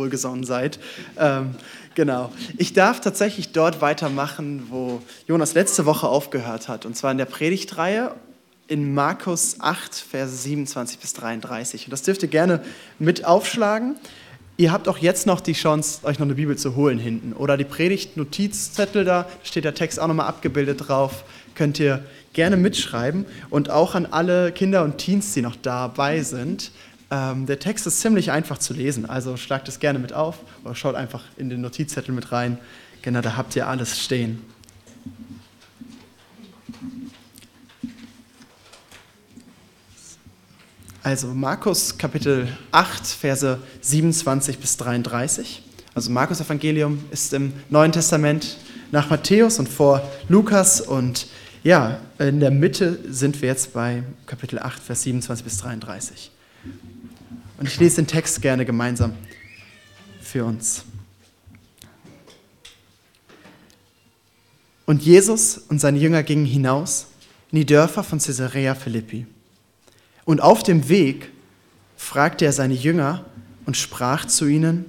[0.00, 0.78] wohlgesonnen seid.
[1.18, 1.56] Ähm,
[1.96, 2.30] genau.
[2.56, 7.24] Ich darf tatsächlich dort weitermachen, wo Jonas letzte Woche aufgehört hat, und zwar in der
[7.24, 8.14] Predigtreihe
[8.68, 11.86] in Markus 8, Verse 27 bis 33.
[11.86, 12.62] Und das dürft ihr gerne
[13.00, 13.96] mit aufschlagen.
[14.56, 17.32] Ihr habt auch jetzt noch die Chance, euch noch eine Bibel zu holen hinten.
[17.32, 21.24] Oder die Predigt-Notizzettel da, steht der Text auch nochmal abgebildet drauf.
[21.56, 22.04] Könnt ihr
[22.34, 23.26] gerne mitschreiben.
[23.50, 26.70] Und auch an alle Kinder und Teens, die noch dabei sind.
[27.10, 30.74] Ähm, der Text ist ziemlich einfach zu lesen, also schlagt es gerne mit auf oder
[30.74, 32.58] schaut einfach in den Notizzettel mit rein.
[33.00, 34.42] Genau, da habt ihr alles stehen.
[41.02, 45.62] Also Markus Kapitel 8, Verse 27 bis 33.
[45.94, 48.58] Also Markus Evangelium ist im Neuen Testament
[48.90, 51.28] nach Matthäus und vor Lukas und
[51.64, 56.30] ja, in der Mitte sind wir jetzt bei Kapitel 8, Vers 27 bis 33.
[57.58, 59.14] Und ich lese den Text gerne gemeinsam
[60.20, 60.84] für uns.
[64.86, 67.08] Und Jesus und seine Jünger gingen hinaus
[67.50, 69.26] in die Dörfer von Caesarea Philippi.
[70.24, 71.30] Und auf dem Weg
[71.96, 73.24] fragte er seine Jünger
[73.66, 74.86] und sprach zu ihnen,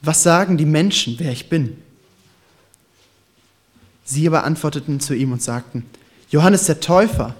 [0.00, 1.76] was sagen die Menschen, wer ich bin?
[4.04, 5.84] Sie aber antworteten zu ihm und sagten,
[6.30, 7.34] Johannes der Täufer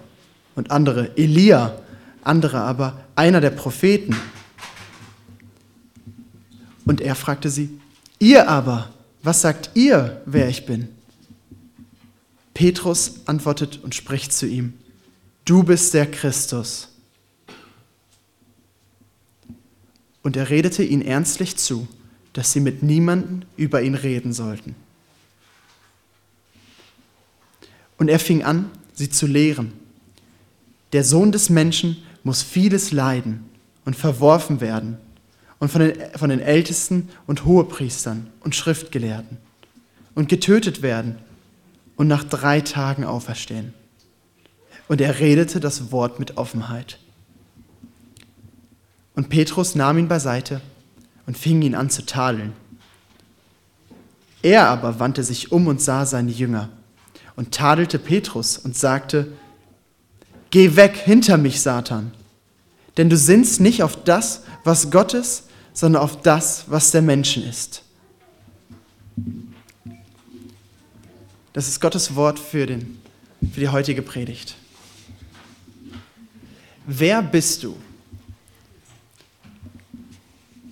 [0.55, 1.81] und andere Elia
[2.29, 4.17] andere aber einer der Propheten.
[6.85, 7.81] Und er fragte sie,
[8.19, 8.91] ihr aber,
[9.23, 10.89] was sagt ihr, wer ich bin?
[12.55, 14.75] Petrus antwortet und spricht zu ihm,
[15.45, 16.89] du bist der Christus.
[20.23, 21.89] Und er redete ihn ernstlich zu,
[22.33, 24.75] dass sie mit niemandem über ihn reden sollten.
[27.97, 29.73] Und er fing an, sie zu lehren.
[30.93, 33.49] Der Sohn des Menschen muss vieles leiden
[33.87, 34.99] und verworfen werden
[35.61, 39.39] und von den, von den Ältesten und Hohepriestern und Schriftgelehrten
[40.15, 41.17] und getötet werden
[41.97, 43.73] und nach drei Tagen auferstehen.
[44.89, 46.99] Und er redete das Wort mit Offenheit.
[49.15, 50.61] Und Petrus nahm ihn beiseite
[51.25, 52.53] und fing ihn an zu tadeln.
[54.43, 56.69] Er aber wandte sich um und sah seine Jünger
[57.37, 59.29] und tadelte Petrus und sagte,
[60.51, 62.13] Geh weg hinter mich, Satan,
[62.99, 67.45] denn du sinnst nicht auf das, was Gott ist, sondern auf das, was der Menschen
[67.45, 67.83] ist.
[71.53, 73.01] Das ist Gottes Wort für, den,
[73.53, 74.57] für die heutige Predigt.
[76.87, 77.77] Wer bist du?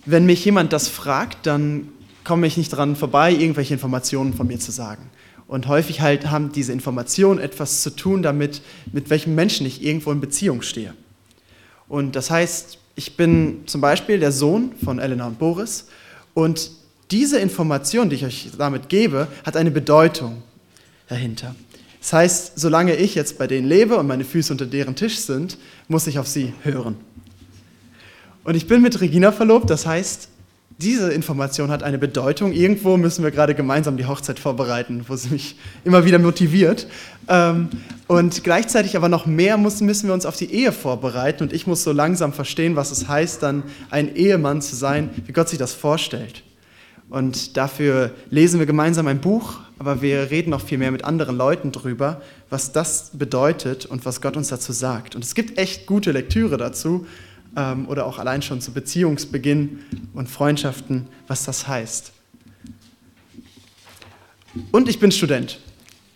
[0.05, 1.89] Wenn mich jemand das fragt, dann
[2.25, 5.11] komme ich nicht daran vorbei, irgendwelche Informationen von mir zu sagen.
[5.47, 8.63] Und häufig halt haben diese Informationen etwas zu tun damit,
[8.93, 10.95] mit welchem Menschen ich irgendwo in Beziehung stehe.
[11.89, 15.87] Und das heißt, ich bin zum Beispiel der Sohn von Elena und Boris
[16.35, 16.71] und
[17.11, 20.43] diese Information, die ich euch damit gebe, hat eine Bedeutung
[21.09, 21.55] dahinter.
[22.01, 25.59] Das heißt, solange ich jetzt bei denen lebe und meine Füße unter deren Tisch sind,
[25.89, 26.97] muss ich auf sie hören.
[28.45, 30.29] Und ich bin mit Regina verlobt, das heißt,
[30.79, 32.53] diese Information hat eine Bedeutung.
[32.53, 36.87] Irgendwo müssen wir gerade gemeinsam die Hochzeit vorbereiten, wo sie mich immer wieder motiviert.
[37.29, 37.69] Ähm,
[38.09, 41.45] und gleichzeitig aber noch mehr müssen, wir uns auf die Ehe vorbereiten.
[41.45, 45.33] Und ich muss so langsam verstehen, was es heißt, dann ein Ehemann zu sein, wie
[45.33, 46.43] Gott sich das vorstellt.
[47.09, 51.37] Und dafür lesen wir gemeinsam ein Buch, aber wir reden noch viel mehr mit anderen
[51.37, 52.21] Leuten drüber,
[52.51, 55.15] was das bedeutet und was Gott uns dazu sagt.
[55.15, 57.07] Und es gibt echt gute Lektüre dazu
[57.57, 59.81] ähm, oder auch allein schon zu Beziehungsbeginn
[60.15, 62.13] und Freundschaften, was das heißt.
[64.73, 65.59] Und ich bin Student.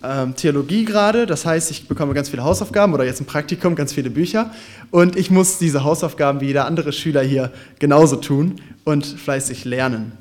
[0.03, 3.93] Ähm, Theologie gerade, das heißt, ich bekomme ganz viele Hausaufgaben oder jetzt im Praktikum ganz
[3.93, 4.51] viele Bücher
[4.91, 10.13] und ich muss diese Hausaufgaben wie jeder andere Schüler hier genauso tun und fleißig lernen.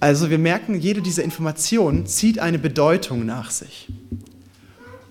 [0.00, 3.88] Also wir merken, jede dieser Informationen zieht eine Bedeutung nach sich.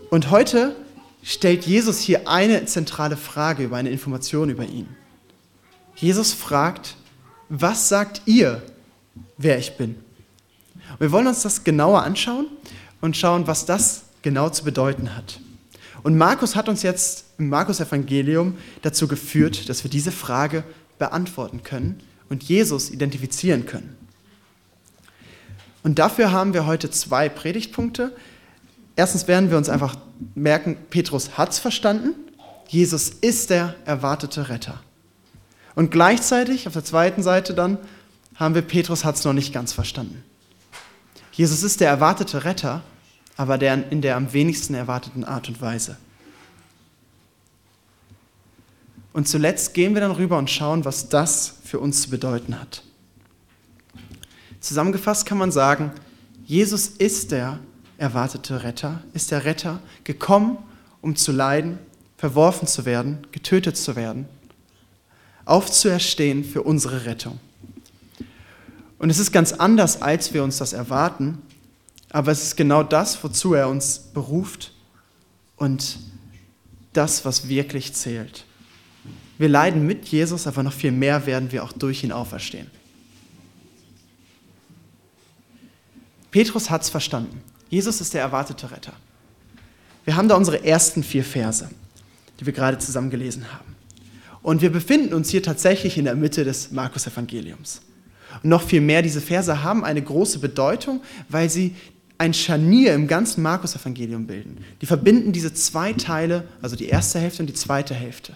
[0.09, 0.75] Und heute
[1.23, 4.87] stellt Jesus hier eine zentrale Frage über eine Information über ihn.
[5.95, 6.97] Jesus fragt,
[7.49, 8.61] was sagt ihr,
[9.37, 9.95] wer ich bin?
[10.99, 12.47] Wir wollen uns das genauer anschauen
[13.01, 15.39] und schauen, was das genau zu bedeuten hat.
[16.03, 20.63] Und Markus hat uns jetzt im Markus Evangelium dazu geführt, dass wir diese Frage
[20.99, 23.95] beantworten können und Jesus identifizieren können.
[25.83, 28.15] Und dafür haben wir heute zwei Predigtpunkte,
[28.95, 29.95] Erstens werden wir uns einfach
[30.35, 32.13] merken, Petrus hat es verstanden,
[32.67, 34.81] Jesus ist der erwartete Retter.
[35.75, 37.77] Und gleichzeitig auf der zweiten Seite dann
[38.35, 40.23] haben wir, Petrus hat es noch nicht ganz verstanden.
[41.31, 42.83] Jesus ist der erwartete Retter,
[43.37, 45.97] aber der in der am wenigsten erwarteten Art und Weise.
[49.13, 52.83] Und zuletzt gehen wir dann rüber und schauen, was das für uns zu bedeuten hat.
[54.59, 55.91] Zusammengefasst kann man sagen,
[56.45, 57.59] Jesus ist der
[58.03, 60.57] erwartete Retter, ist der Retter gekommen,
[61.01, 61.79] um zu leiden,
[62.17, 64.27] verworfen zu werden, getötet zu werden,
[65.45, 67.39] aufzuerstehen für unsere Rettung.
[68.99, 71.41] Und es ist ganz anders, als wir uns das erwarten,
[72.09, 74.73] aber es ist genau das, wozu er uns beruft
[75.55, 75.97] und
[76.91, 78.45] das, was wirklich zählt.
[79.37, 82.69] Wir leiden mit Jesus, aber noch viel mehr werden wir auch durch ihn auferstehen.
[86.31, 87.41] Petrus hat es verstanden.
[87.73, 88.93] Jesus ist der erwartete Retter.
[90.05, 91.67] Wir haben da unsere ersten vier Verse,
[92.39, 93.75] die wir gerade zusammen gelesen haben.
[94.43, 97.81] Und wir befinden uns hier tatsächlich in der Mitte des Markus-Evangeliums.
[98.43, 101.75] Und noch viel mehr, diese Verse haben eine große Bedeutung, weil sie
[102.19, 104.63] ein Scharnier im ganzen Markus-Evangelium bilden.
[104.81, 108.35] Die verbinden diese zwei Teile, also die erste Hälfte und die zweite Hälfte.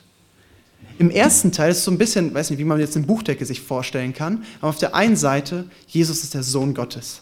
[0.98, 3.46] Im ersten Teil ist es so ein bisschen, weiß nicht, wie man jetzt eine Buchdecke
[3.46, 7.22] sich vorstellen kann, aber auf der einen Seite, Jesus ist der Sohn Gottes.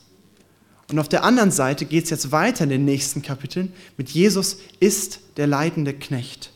[0.90, 4.58] Und auf der anderen Seite geht es jetzt weiter in den nächsten Kapiteln mit Jesus
[4.80, 6.52] ist der leidende Knecht.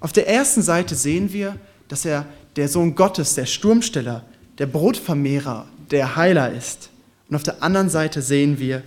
[0.00, 1.56] Auf der ersten Seite sehen wir,
[1.88, 2.26] dass er
[2.56, 4.24] der Sohn Gottes, der Sturmsteller,
[4.58, 6.90] der Brotvermehrer, der Heiler ist.
[7.28, 8.82] Und auf der anderen Seite sehen wir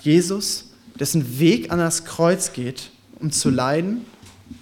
[0.00, 4.04] Jesus, dessen Weg an das Kreuz geht, um zu leiden,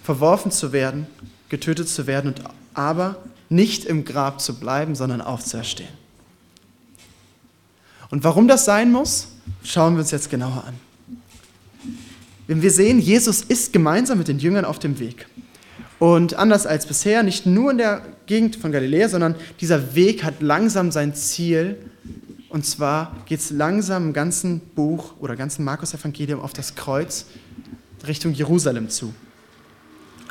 [0.03, 1.07] verworfen zu werden,
[1.49, 2.41] getötet zu werden und
[2.73, 5.89] aber nicht im Grab zu bleiben, sondern aufzuerstehen.
[8.09, 9.27] Und warum das sein muss,
[9.63, 10.75] schauen wir uns jetzt genauer an.
[12.47, 15.27] Wenn wir sehen, Jesus ist gemeinsam mit den Jüngern auf dem Weg.
[15.99, 20.41] Und anders als bisher, nicht nur in der Gegend von Galiläa, sondern dieser Weg hat
[20.41, 21.77] langsam sein Ziel.
[22.49, 27.25] Und zwar geht es langsam im ganzen Buch oder ganzen Markus-Evangelium auf das Kreuz
[28.07, 29.13] Richtung Jerusalem zu.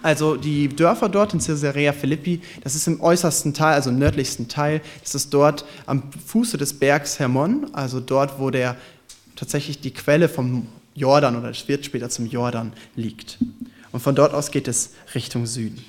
[0.02, 4.48] Also die Dörfer dort in Caesarea Philippi, das ist im äußersten Teil, also im nördlichsten
[4.48, 8.76] Teil, das ist dort am Fuße des Bergs Hermon, also dort, wo der
[9.36, 13.38] tatsächlich die Quelle vom Jordan oder es wird später zum Jordan liegt.
[13.92, 15.84] Und von dort aus geht es Richtung Süden.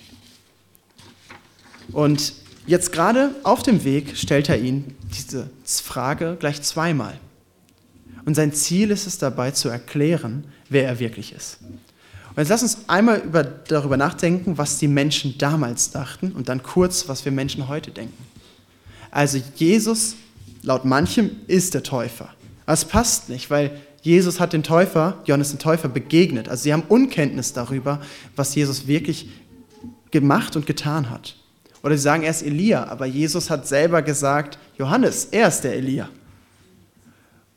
[1.92, 2.33] Und
[2.65, 7.19] jetzt gerade auf dem Weg stellt er ihn diese Frage gleich zweimal.
[8.25, 11.59] Und sein Ziel ist es dabei zu erklären, wer er wirklich ist.
[12.38, 16.62] Und jetzt lass uns einmal über, darüber nachdenken, was die Menschen damals dachten und dann
[16.62, 18.28] kurz, was wir Menschen heute denken.
[19.10, 20.16] Also Jesus,
[20.62, 22.30] laut manchem, ist der Täufer.
[22.68, 26.48] Aber es passt nicht, weil Jesus hat den Täufer, Johannes den Täufer, begegnet.
[26.48, 28.01] Also sie haben Unkenntnis darüber,
[28.36, 29.31] was Jesus wirklich
[30.12, 31.38] gemacht und getan hat.
[31.81, 35.74] Oder sie sagen, er ist Elia, aber Jesus hat selber gesagt, Johannes, er ist der
[35.74, 36.07] Elia.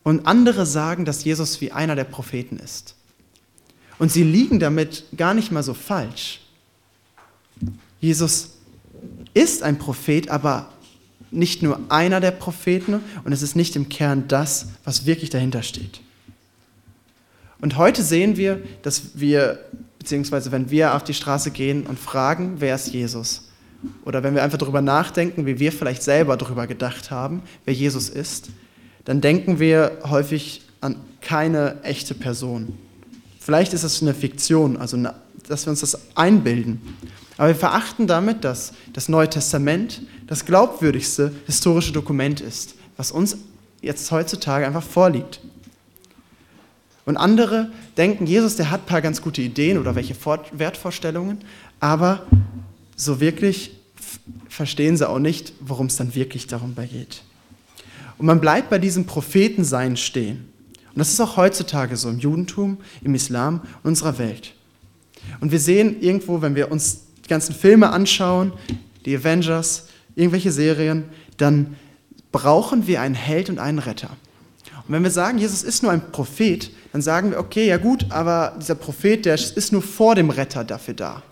[0.04, 2.94] Und andere sagen, dass Jesus wie einer der Propheten ist.
[4.00, 6.40] Und sie liegen damit gar nicht mal so falsch.
[8.00, 8.52] Jesus
[9.34, 10.70] ist ein Prophet, aber
[11.30, 15.62] nicht nur einer der Propheten und es ist nicht im Kern das, was wirklich dahinter
[15.62, 16.00] steht.
[17.60, 19.58] Und heute sehen wir, dass wir,
[19.98, 23.50] beziehungsweise wenn wir auf die Straße gehen und fragen, wer ist Jesus?
[24.06, 28.08] Oder wenn wir einfach darüber nachdenken, wie wir vielleicht selber darüber gedacht haben, wer Jesus
[28.08, 28.48] ist,
[29.04, 32.78] dann denken wir häufig an keine echte Person.
[33.50, 35.12] Vielleicht ist es eine Fiktion, also eine,
[35.48, 36.80] dass wir uns das einbilden.
[37.36, 43.38] Aber wir verachten damit, dass das Neue Testament das glaubwürdigste historische Dokument ist, was uns
[43.82, 45.40] jetzt heutzutage einfach vorliegt.
[47.04, 50.14] Und andere denken, Jesus, der hat ein paar ganz gute Ideen oder welche
[50.52, 51.38] Wertvorstellungen,
[51.80, 52.26] aber
[52.94, 53.72] so wirklich
[54.48, 57.24] verstehen sie auch nicht, worum es dann wirklich darum geht.
[58.16, 60.50] Und man bleibt bei diesem Prophetensein stehen.
[60.92, 64.54] Und das ist auch heutzutage so im Judentum, im Islam und unserer Welt.
[65.40, 68.52] Und wir sehen irgendwo, wenn wir uns die ganzen Filme anschauen,
[69.04, 71.04] die Avengers, irgendwelche Serien,
[71.36, 71.76] dann
[72.32, 74.10] brauchen wir einen Held und einen Retter.
[74.86, 78.06] Und wenn wir sagen, Jesus ist nur ein Prophet, dann sagen wir, okay, ja gut,
[78.10, 81.22] aber dieser Prophet, der ist nur vor dem Retter dafür da.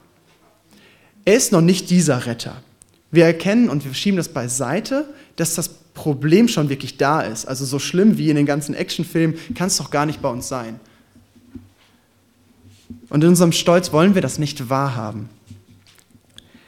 [1.24, 2.62] Er ist noch nicht dieser Retter.
[3.10, 7.46] Wir erkennen und wir schieben das beiseite, dass das Problem schon wirklich da ist.
[7.46, 10.46] Also so schlimm wie in den ganzen Actionfilmen kann es doch gar nicht bei uns
[10.46, 10.78] sein.
[13.08, 15.28] Und in unserem Stolz wollen wir das nicht wahrhaben,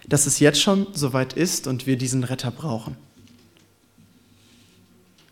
[0.09, 2.97] dass es jetzt schon so weit ist und wir diesen Retter brauchen.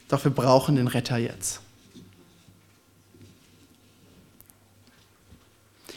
[0.07, 1.61] Doch wir brauchen den Retter jetzt.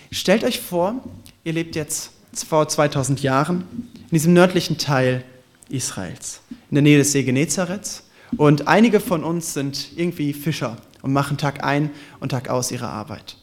[0.10, 1.04] Stellt euch vor,
[1.44, 5.24] ihr lebt jetzt vor 2000 Jahren in diesem nördlichen Teil
[5.70, 6.42] Israels,
[6.72, 8.02] in der Nähe des See Genezareth.
[8.38, 12.88] Und einige von uns sind irgendwie Fischer und machen Tag ein und Tag aus ihre
[12.88, 13.36] Arbeit.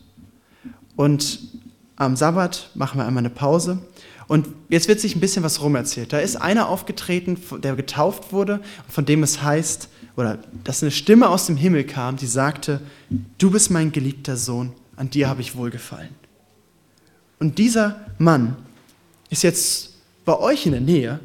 [0.97, 1.39] Und
[1.97, 3.79] am Sabbat machen wir einmal eine Pause.
[4.29, 6.13] Und jetzt wird sich ein bisschen was rumerzählt.
[6.13, 11.29] Da ist einer aufgetreten, der getauft wurde, von dem es heißt, oder dass eine Stimme
[11.29, 12.81] aus dem Himmel kam, die sagte,
[13.39, 16.11] du bist mein geliebter Sohn, an dir habe ich wohlgefallen.
[17.39, 18.57] Und dieser Mann
[19.31, 19.95] ist jetzt
[20.25, 21.21] bei euch in der Nähe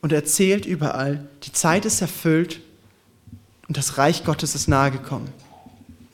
[0.00, 2.60] und erzählt überall, die Zeit ist erfüllt
[3.66, 5.28] und das Reich Gottes ist nahegekommen.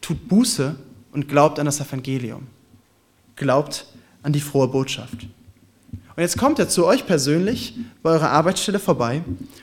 [0.00, 0.76] Tut Buße
[1.12, 2.46] und glaubt an das Evangelium.
[3.36, 3.86] Glaubt
[4.22, 5.26] an die frohe Botschaft.
[6.16, 9.22] Und jetzt kommt er zu euch persönlich bei eurer Arbeitsstelle vorbei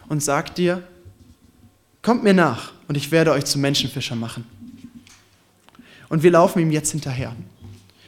[0.09, 0.83] und sagt dir,
[2.01, 4.45] kommt mir nach und ich werde euch zu Menschenfischer machen.
[6.09, 7.35] Und wir laufen ihm jetzt hinterher.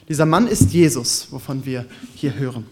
[0.08, 2.66] Dieser Mann ist Jesus, wovon wir hier hören.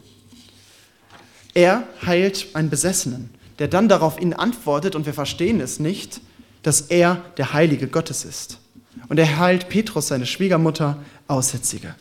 [1.54, 6.21] Er heilt einen Besessenen, der dann darauf ihn antwortet, und wir verstehen es nicht,
[6.62, 8.59] dass er der Heilige Gottes ist.
[9.09, 11.94] Und er heilt Petrus, seine Schwiegermutter, Aussätzige.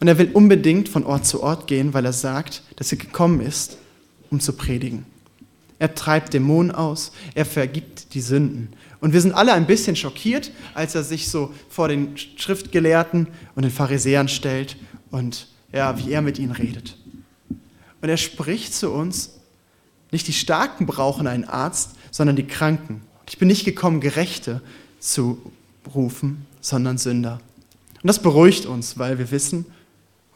[0.00, 3.40] Und er will unbedingt von Ort zu Ort gehen, weil er sagt, dass er gekommen
[3.40, 3.78] ist,
[4.30, 5.06] um zu predigen.
[5.78, 8.68] Er treibt Dämonen aus, er vergibt die Sünden.
[9.00, 13.26] Und wir sind alle ein bisschen schockiert, als er sich so vor den Schriftgelehrten
[13.56, 14.76] und den Pharisäern stellt
[15.10, 16.96] und ja, wie er mit ihnen redet.
[18.02, 19.30] Und er spricht zu uns,
[20.10, 23.00] nicht die Starken brauchen einen Arzt, sondern die Kranken.
[23.26, 24.60] Ich bin nicht gekommen, Gerechte
[25.00, 25.40] zu
[25.94, 27.40] rufen, sondern Sünder.
[28.02, 29.64] Und das beruhigt uns, weil wir wissen,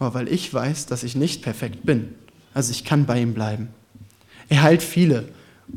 [0.00, 2.14] oh, weil ich weiß, dass ich nicht perfekt bin.
[2.54, 3.68] Also ich kann bei ihm bleiben.
[4.48, 5.28] Er heilt viele.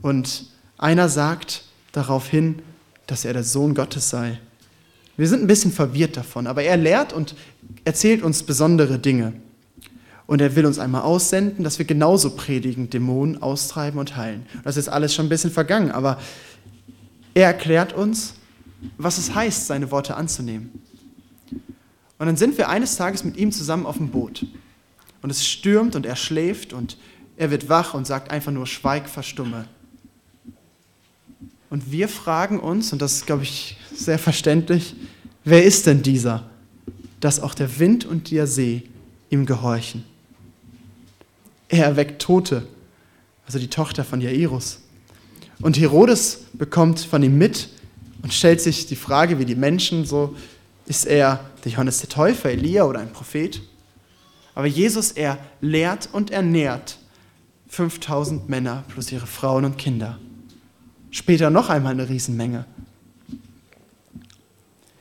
[0.02, 0.46] Und
[0.78, 2.62] einer sagt daraufhin,
[3.08, 4.40] dass er der Sohn Gottes sei.
[5.18, 7.36] Wir sind ein bisschen verwirrt davon, aber er lehrt und
[7.84, 9.34] erzählt uns besondere Dinge.
[10.30, 14.46] Und er will uns einmal aussenden, dass wir genauso predigen, Dämonen austreiben und heilen.
[14.64, 16.22] Das ist alles schon ein bisschen vergangen, aber
[17.34, 18.36] er erklärt uns,
[19.00, 20.70] was es heißt, seine Worte anzunehmen.
[22.20, 24.46] Und dann sind wir eines Tages mit ihm zusammen auf dem Boot.
[25.24, 26.98] Und es stürmt und er schläft und
[27.36, 29.66] er wird wach und sagt einfach nur, schweig, verstumme.
[31.72, 34.96] Und wir fragen uns, und das ist, glaube ich, sehr verständlich,
[35.44, 36.48] wer ist denn dieser,
[37.20, 38.84] dass auch der Wind und der See
[39.32, 40.06] ihm gehorchen?
[41.70, 42.68] Er erweckt Tote,
[43.46, 44.82] also die Tochter von Jairus.
[45.62, 47.70] Und Herodes bekommt von ihm mit
[48.22, 50.36] und stellt sich die Frage, wie die Menschen so,
[50.86, 53.62] ist er der Johannes der Täufer, Elia oder ein Prophet?
[54.56, 56.98] Aber Jesus, er lehrt und ernährt
[57.68, 60.18] 5000 Männer plus ihre Frauen und Kinder.
[61.12, 62.66] Später noch einmal eine Riesenmenge.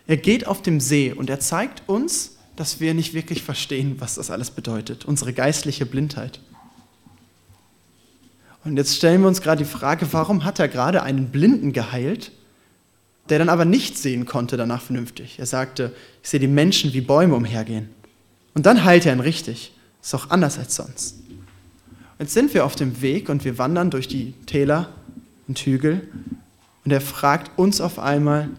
[0.06, 4.16] Er geht auf dem See und er zeigt uns, dass wir nicht wirklich verstehen, was
[4.16, 6.40] das alles bedeutet, unsere geistliche Blindheit.
[8.68, 12.32] Und jetzt stellen wir uns gerade die Frage, warum hat er gerade einen Blinden geheilt,
[13.30, 15.38] der dann aber nicht sehen konnte danach vernünftig?
[15.38, 17.88] Er sagte, ich sehe die Menschen wie Bäume umhergehen.
[18.52, 19.72] Und dann heilt er ihn richtig.
[20.02, 21.16] Ist auch anders als sonst.
[22.18, 24.90] Jetzt sind wir auf dem Weg und wir wandern durch die Täler
[25.46, 26.06] und Hügel
[26.84, 28.50] und er fragt uns auf einmal,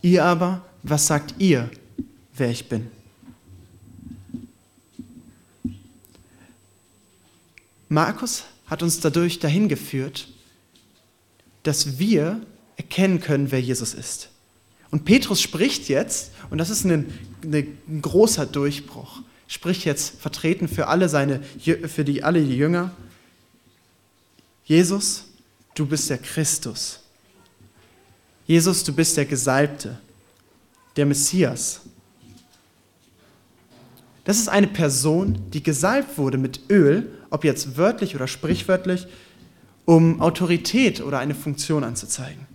[0.00, 1.70] ihr aber, was sagt ihr,
[2.34, 2.88] wer ich bin?
[7.88, 10.28] Markus hat uns dadurch dahin geführt,
[11.62, 12.40] dass wir
[12.78, 14.30] erkennen können, wer Jesus ist.
[14.90, 17.12] Und Petrus spricht jetzt, und das ist ein,
[17.44, 22.92] ein großer Durchbruch, spricht jetzt vertreten für alle seine, für die alle die Jünger.
[24.64, 25.24] Jesus,
[25.74, 27.00] du bist der Christus.
[28.46, 29.98] Jesus, du bist der Gesalbte,
[30.96, 31.82] der Messias.
[34.24, 39.06] Das ist eine Person, die gesalbt wurde mit Öl, ob jetzt wörtlich oder sprichwörtlich,
[39.84, 42.46] um Autorität oder eine Funktion anzuzeigen.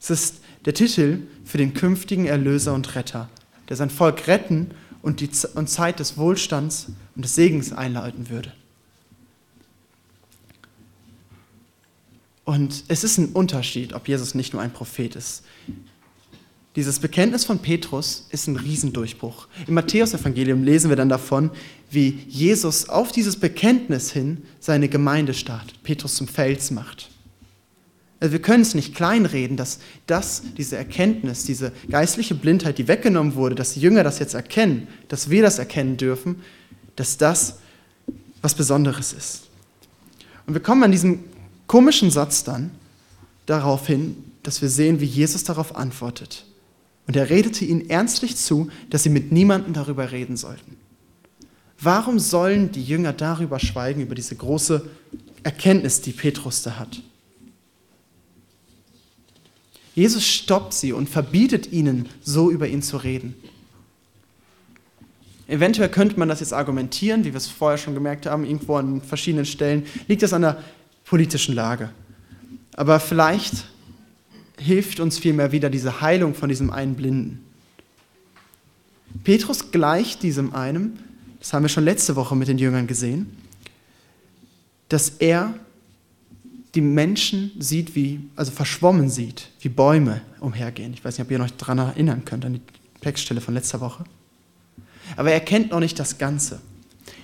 [0.00, 3.30] Es ist der Titel für den künftigen Erlöser und Retter,
[3.68, 8.52] der sein Volk retten und die Zeit des Wohlstands und des Segens einleiten würde.
[12.44, 15.44] Und es ist ein Unterschied, ob Jesus nicht nur ein Prophet ist.
[16.76, 19.46] Dieses Bekenntnis von Petrus ist ein Riesendurchbruch.
[19.68, 21.50] Im Matthäusevangelium lesen wir dann davon,
[21.90, 27.10] wie Jesus auf dieses Bekenntnis hin seine Gemeinde startet, Petrus zum Fels macht.
[28.18, 33.34] Also wir können es nicht kleinreden, dass das, diese Erkenntnis, diese geistliche Blindheit, die weggenommen
[33.34, 36.40] wurde, dass die Jünger das jetzt erkennen, dass wir das erkennen dürfen,
[36.96, 37.58] dass das
[38.42, 39.42] was Besonderes ist.
[40.46, 41.20] Und wir kommen an diesem
[41.66, 42.70] komischen Satz dann
[43.46, 46.46] darauf hin, dass wir sehen, wie Jesus darauf antwortet.
[47.06, 50.76] Und er redete ihnen ernstlich zu, dass sie mit niemandem darüber reden sollten.
[51.78, 54.88] Warum sollen die Jünger darüber schweigen, über diese große
[55.42, 57.02] Erkenntnis, die Petrus da hat?
[59.94, 63.34] Jesus stoppt sie und verbietet ihnen, so über ihn zu reden.
[65.46, 69.02] Eventuell könnte man das jetzt argumentieren, wie wir es vorher schon gemerkt haben, irgendwo an
[69.02, 70.62] verschiedenen Stellen, liegt das an der
[71.04, 71.90] politischen Lage.
[72.76, 73.66] Aber vielleicht
[74.58, 77.44] hilft uns vielmehr wieder diese Heilung von diesem einen Blinden.
[79.22, 80.98] Petrus gleicht diesem einem,
[81.38, 83.36] das haben wir schon letzte Woche mit den Jüngern gesehen,
[84.88, 85.54] dass er
[86.74, 90.92] die Menschen sieht, wie, also verschwommen sieht, wie Bäume umhergehen.
[90.92, 92.60] Ich weiß nicht, ob ihr euch daran erinnern könnt, an die
[93.00, 94.04] Textstelle von letzter Woche.
[95.16, 96.60] Aber er kennt noch nicht das Ganze.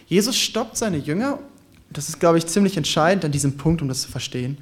[0.07, 1.39] Jesus stoppt seine Jünger,
[1.91, 4.59] das ist, glaube ich, ziemlich entscheidend an diesem Punkt, um das zu verstehen,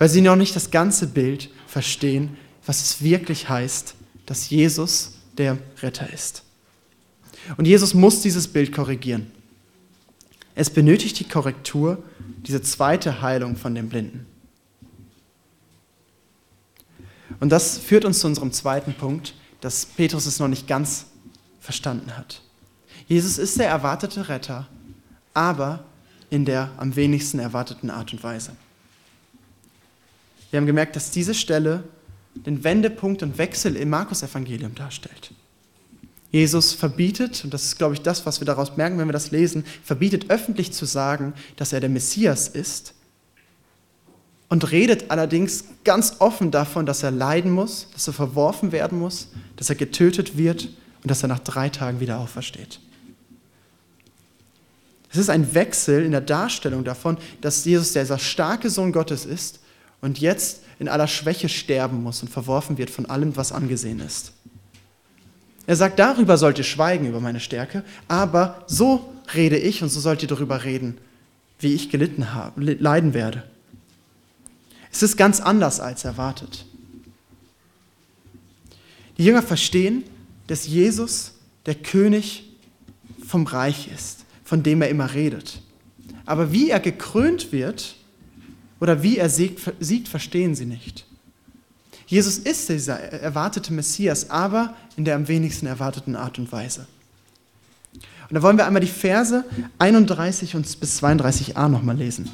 [0.00, 5.58] weil sie noch nicht das ganze Bild verstehen, was es wirklich heißt, dass Jesus der
[5.82, 6.42] Retter ist.
[7.58, 9.30] Und Jesus muss dieses Bild korrigieren.
[10.54, 12.02] Es benötigt die Korrektur,
[12.46, 14.24] diese zweite Heilung von dem Blinden.
[17.38, 21.06] Und das führt uns zu unserem zweiten Punkt, dass Petrus es noch nicht ganz
[21.60, 22.40] verstanden hat.
[23.06, 24.66] Jesus ist der erwartete Retter,
[25.34, 25.84] aber
[26.30, 28.52] in der am wenigsten erwarteten Art und Weise.
[30.50, 31.84] Wir haben gemerkt, dass diese Stelle
[32.34, 35.32] den Wendepunkt und Wechsel im Markus-Evangelium darstellt.
[36.32, 39.32] Jesus verbietet, und das ist, glaube ich, das, was wir daraus merken, wenn wir das
[39.32, 42.94] lesen, verbietet öffentlich zu sagen, dass er der Messias ist
[44.48, 49.28] und redet allerdings ganz offen davon, dass er leiden muss, dass er verworfen werden muss,
[49.56, 50.68] dass er getötet wird
[51.02, 52.80] und dass er nach drei Tagen wieder aufersteht.
[55.12, 59.58] Es ist ein Wechsel in der Darstellung davon, dass Jesus dieser starke Sohn Gottes ist
[60.00, 64.32] und jetzt in aller Schwäche sterben muss und verworfen wird von allem, was angesehen ist.
[65.66, 70.00] Er sagt, darüber sollt ihr schweigen, über meine Stärke, aber so rede ich und so
[70.00, 70.98] sollt ihr darüber reden,
[71.58, 73.44] wie ich gelitten habe, leiden werde.
[74.90, 76.64] Es ist ganz anders als erwartet.
[79.18, 80.04] Die Jünger verstehen,
[80.46, 81.34] dass Jesus
[81.66, 82.44] der König
[83.24, 85.60] vom Reich ist, von dem er immer redet.
[86.26, 87.96] Aber wie er gekrönt wird
[88.80, 91.06] oder wie er siegt, siegt verstehen sie nicht.
[92.06, 96.86] Jesus ist dieser erwartete Messias, aber in der am wenigsten erwarteten Art und Weise.
[97.94, 99.44] Und da wollen wir einmal die Verse
[99.78, 102.28] 31 bis 32a nochmal lesen.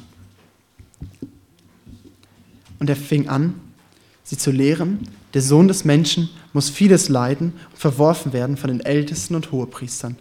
[2.79, 3.59] Und er fing an,
[4.23, 8.79] sie zu lehren, der Sohn des Menschen muss vieles leiden und verworfen werden von den
[8.79, 10.15] Ältesten und Hohepriestern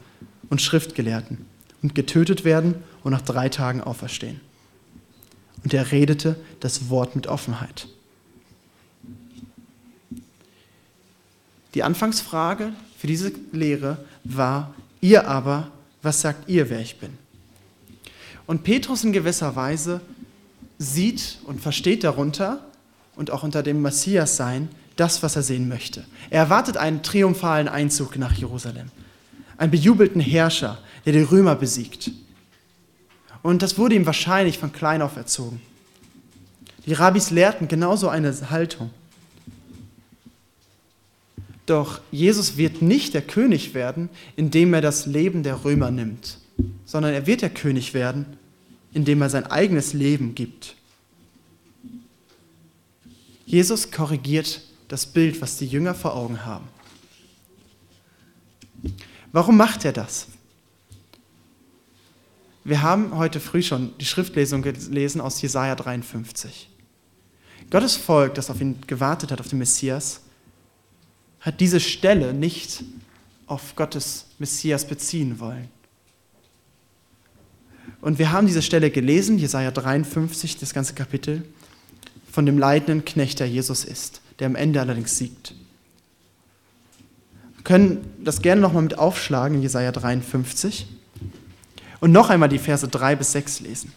[0.50, 1.38] und Schriftgelehrten
[1.82, 4.40] und getötet werden und nach drei Tagen auferstehen.
[5.66, 7.88] Und er redete das Wort mit Offenheit.
[11.74, 17.18] Die Anfangsfrage für diese Lehre war, ihr aber, was sagt ihr, wer ich bin?
[18.46, 20.00] Und Petrus in gewisser Weise
[20.78, 22.64] sieht und versteht darunter
[23.16, 26.04] und auch unter dem Messias sein, das, was er sehen möchte.
[26.30, 28.92] Er erwartet einen triumphalen Einzug nach Jerusalem,
[29.58, 32.12] einen bejubelten Herrscher, der die Römer besiegt.
[33.46, 35.62] Und das wurde ihm wahrscheinlich von klein auf erzogen.
[36.84, 38.90] Die Rabbis lehrten genauso eine Haltung.
[41.64, 46.38] Doch Jesus wird nicht der König werden, indem er das Leben der Römer nimmt,
[46.86, 48.26] sondern er wird der König werden,
[48.92, 50.74] indem er sein eigenes Leben gibt.
[53.44, 56.66] Jesus korrigiert das Bild, was die Jünger vor Augen haben.
[59.30, 60.26] Warum macht er das?
[62.66, 66.68] Wir haben heute früh schon die Schriftlesung gelesen aus Jesaja 53.
[67.70, 70.22] Gottes Volk, das auf ihn gewartet hat, auf den Messias,
[71.38, 72.82] hat diese Stelle nicht
[73.46, 75.68] auf Gottes Messias beziehen wollen.
[78.00, 81.44] Und wir haben diese Stelle gelesen, Jesaja 53, das ganze Kapitel,
[82.32, 85.54] von dem leidenden Knecht, der Jesus ist, der am Ende allerdings siegt.
[87.54, 90.88] Wir können das gerne nochmal mit aufschlagen Jesaja 53
[92.00, 93.92] und noch einmal die Verse 3 bis 6 lesen.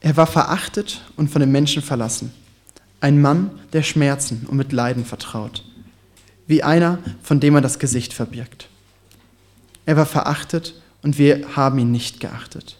[0.00, 2.32] Er war verachtet und von den Menschen verlassen.
[3.00, 5.64] Ein Mann, der Schmerzen und mit Leiden vertraut.
[6.46, 8.70] Wie einer, von dem man das Gesicht verbirgt.
[9.84, 12.78] Er war verachtet und wir haben ihn nicht geachtet.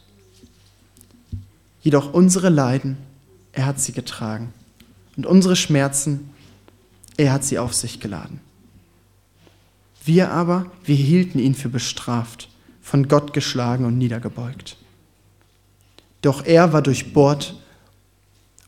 [1.82, 2.96] Jedoch unsere Leiden,
[3.58, 4.54] er hat sie getragen.
[5.16, 6.30] Und unsere Schmerzen,
[7.16, 8.38] er hat sie auf sich geladen.
[10.04, 14.76] Wir aber, wir hielten ihn für bestraft, von Gott geschlagen und niedergebeugt.
[16.22, 17.60] Doch er war durchbohrt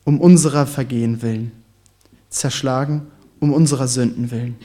[0.03, 1.53] um unserer Vergehen willen,
[2.29, 3.07] zerschlagen
[3.39, 4.57] um unserer Sünden willen.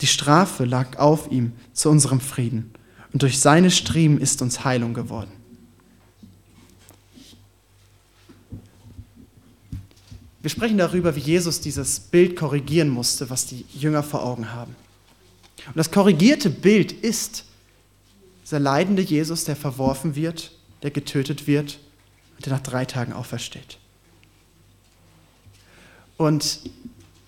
[0.00, 2.72] Die Strafe lag auf ihm zu unserem Frieden,
[3.12, 5.37] und durch seine Striemen ist uns Heilung geworden.
[10.48, 14.74] Wir sprechen darüber, wie Jesus dieses Bild korrigieren musste, was die Jünger vor Augen haben.
[15.66, 17.44] Und das korrigierte Bild ist
[18.46, 21.78] dieser leidende Jesus, der verworfen wird, der getötet wird
[22.34, 23.76] und der nach drei Tagen aufersteht.
[26.16, 26.60] Und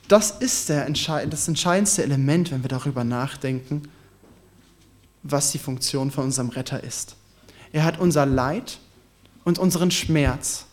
[0.08, 3.82] das ist der, das entscheidendste Element, wenn wir darüber nachdenken,
[5.24, 7.16] was die Funktion von unserem Retter ist.
[7.70, 8.78] Er hat unser Leid
[9.44, 10.64] und unseren Schmerz,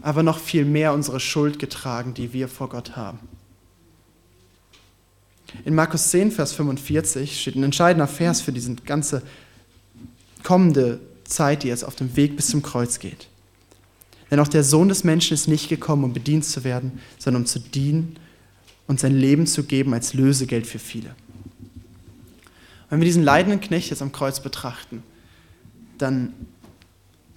[0.00, 3.18] aber noch viel mehr unsere Schuld getragen, die wir vor Gott haben.
[5.64, 9.22] In Markus 10, Vers 45 steht ein entscheidender Vers für diese ganze
[10.42, 13.28] kommende Zeit, die jetzt auf dem Weg bis zum Kreuz geht.
[14.30, 17.46] Denn auch der Sohn des Menschen ist nicht gekommen, um bedient zu werden, sondern um
[17.46, 18.16] zu dienen
[18.86, 21.14] und sein Leben zu geben als Lösegeld für viele.
[22.90, 25.02] Wenn wir diesen leidenden Knecht jetzt am Kreuz betrachten,
[25.98, 26.34] dann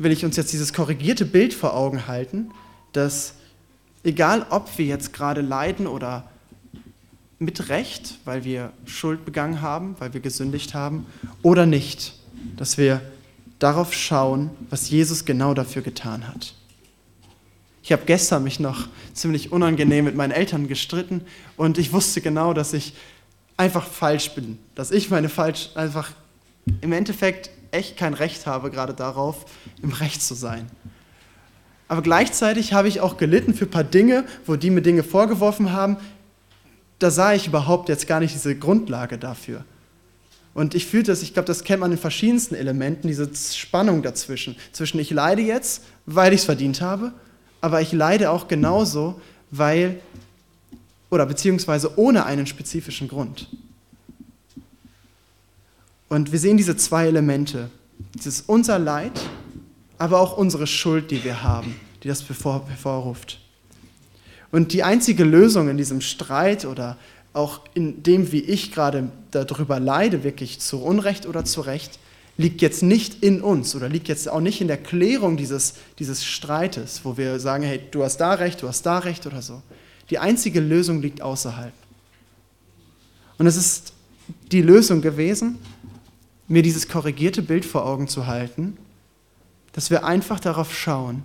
[0.03, 2.51] will ich uns jetzt dieses korrigierte Bild vor Augen halten,
[2.93, 3.35] dass
[4.03, 6.29] egal ob wir jetzt gerade leiden oder
[7.39, 11.05] mit Recht, weil wir Schuld begangen haben, weil wir gesündigt haben,
[11.41, 12.13] oder nicht,
[12.55, 13.01] dass wir
[13.59, 16.53] darauf schauen, was Jesus genau dafür getan hat.
[17.83, 21.21] Ich habe gestern mich noch ziemlich unangenehm mit meinen Eltern gestritten
[21.57, 22.93] und ich wusste genau, dass ich
[23.57, 26.11] einfach falsch bin, dass ich meine falsch einfach
[26.81, 29.45] im Endeffekt echt kein Recht habe gerade darauf,
[29.81, 30.67] im Recht zu sein.
[31.87, 35.73] Aber gleichzeitig habe ich auch gelitten für ein paar Dinge, wo die mir Dinge vorgeworfen
[35.73, 35.97] haben.
[36.99, 39.65] Da sah ich überhaupt jetzt gar nicht diese Grundlage dafür.
[40.53, 44.55] Und ich fühlte das, ich glaube, das kennt man in verschiedensten Elementen, diese Spannung dazwischen.
[44.73, 47.13] Zwischen ich leide jetzt, weil ich es verdient habe,
[47.61, 49.99] aber ich leide auch genauso, weil
[51.09, 53.49] oder beziehungsweise ohne einen spezifischen Grund.
[56.11, 57.69] Und wir sehen diese zwei Elemente.
[58.15, 59.17] Dieses unser Leid,
[59.97, 63.39] aber auch unsere Schuld, die wir haben, die das hervorruft.
[64.51, 66.97] Und die einzige Lösung in diesem Streit oder
[67.31, 71.97] auch in dem, wie ich gerade darüber leide, wirklich zu Unrecht oder zu Recht,
[72.35, 76.25] liegt jetzt nicht in uns oder liegt jetzt auch nicht in der Klärung dieses, dieses
[76.25, 79.61] Streites, wo wir sagen, hey, du hast da recht, du hast da recht oder so,
[80.09, 81.71] die einzige Lösung liegt außerhalb.
[83.37, 83.93] Und es ist
[84.51, 85.57] die Lösung gewesen,
[86.51, 88.77] mir dieses korrigierte Bild vor Augen zu halten,
[89.71, 91.23] dass wir einfach darauf schauen,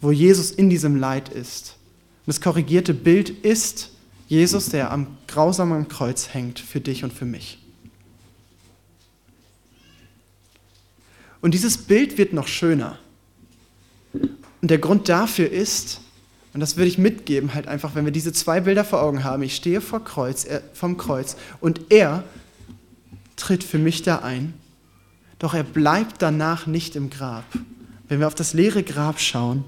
[0.00, 1.76] wo Jesus in diesem Leid ist.
[2.20, 3.90] Und das korrigierte Bild ist
[4.28, 7.58] Jesus, der am grausamen Kreuz hängt für dich und für mich.
[11.42, 12.98] Und dieses Bild wird noch schöner.
[14.14, 16.00] Und der Grund dafür ist,
[16.54, 19.42] und das würde ich mitgeben, halt einfach, wenn wir diese zwei Bilder vor Augen haben.
[19.42, 22.24] Ich stehe vor Kreuz, er, vom Kreuz und er
[23.36, 24.54] tritt für mich da ein.
[25.38, 27.44] Doch er bleibt danach nicht im Grab.
[28.08, 29.64] Wenn wir auf das leere Grab schauen,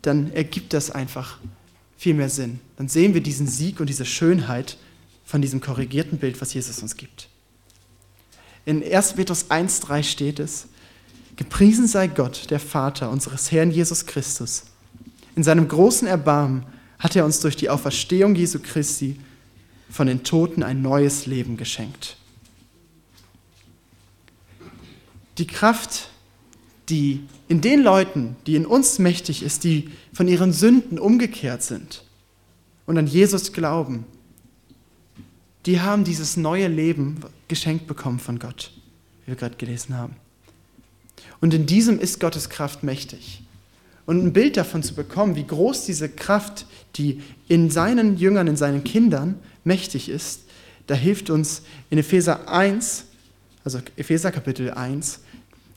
[0.00, 1.38] dann ergibt das einfach
[1.96, 2.60] viel mehr Sinn.
[2.76, 4.76] Dann sehen wir diesen Sieg und diese Schönheit
[5.24, 7.28] von diesem korrigierten Bild, was Jesus uns gibt.
[8.64, 9.14] In 1.
[9.14, 10.66] Petrus 1,3 steht es:
[11.36, 14.64] Gepriesen sei Gott, der Vater unseres Herrn Jesus Christus
[15.34, 16.64] in seinem großen Erbarmen
[16.98, 19.18] hat er uns durch die Auferstehung Jesu Christi
[19.92, 22.16] von den Toten ein neues Leben geschenkt.
[25.36, 26.08] Die Kraft,
[26.88, 32.04] die in den Leuten, die in uns mächtig ist, die von ihren Sünden umgekehrt sind
[32.86, 34.04] und an Jesus glauben,
[35.66, 38.72] die haben dieses neue Leben geschenkt bekommen von Gott,
[39.22, 40.16] wie wir gerade gelesen haben.
[41.40, 43.42] Und in diesem ist Gottes Kraft mächtig.
[44.06, 48.56] Und ein Bild davon zu bekommen, wie groß diese Kraft, die in seinen Jüngern, in
[48.56, 50.42] seinen Kindern mächtig ist,
[50.86, 53.04] da hilft uns in Epheser 1,
[53.64, 55.20] also Epheser Kapitel 1,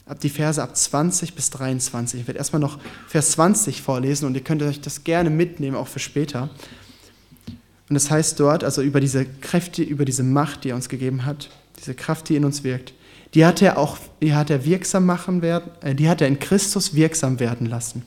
[0.05, 2.21] ab die Verse ab 20 bis 23.
[2.21, 5.87] Ich werde erstmal noch Vers 20 vorlesen und ihr könnt euch das gerne mitnehmen, auch
[5.87, 6.49] für später.
[7.89, 10.89] Und es das heißt dort, also über diese Kräfte, über diese Macht, die er uns
[10.89, 12.93] gegeben hat, diese Kraft, die in uns wirkt,
[13.35, 16.39] die hat er auch, die hat er wirksam machen werden, äh, die hat er in
[16.39, 18.03] Christus wirksam werden lassen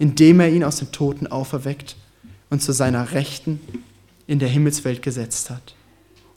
[0.00, 1.94] indem er ihn aus den Toten auferweckt
[2.48, 3.60] und zu seiner Rechten
[4.30, 5.74] in der Himmelswelt gesetzt hat.